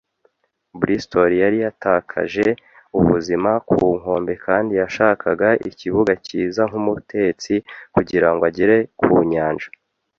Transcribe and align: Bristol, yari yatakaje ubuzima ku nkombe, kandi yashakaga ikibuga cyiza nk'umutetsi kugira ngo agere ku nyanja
Bristol, 0.79 1.29
yari 1.43 1.57
yatakaje 1.65 2.47
ubuzima 2.99 3.51
ku 3.69 3.79
nkombe, 3.99 4.33
kandi 4.45 4.71
yashakaga 4.81 5.49
ikibuga 5.69 6.13
cyiza 6.25 6.61
nk'umutetsi 6.69 7.53
kugira 7.95 8.27
ngo 8.31 8.43
agere 8.49 8.77
ku 8.99 9.11
nyanja 9.31 9.69